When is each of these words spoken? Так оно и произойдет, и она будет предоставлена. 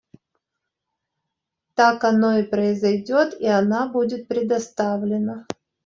Так 1.75 2.03
оно 2.03 2.39
и 2.39 2.41
произойдет, 2.41 3.35
и 3.39 3.45
она 3.45 3.85
будет 3.87 4.27
предоставлена. 4.27 5.45